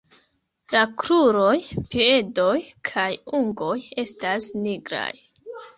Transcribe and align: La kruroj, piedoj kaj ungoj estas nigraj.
La 0.75 0.79
kruroj, 1.03 1.51
piedoj 1.93 2.57
kaj 2.93 3.07
ungoj 3.43 3.79
estas 4.09 4.53
nigraj. 4.67 5.11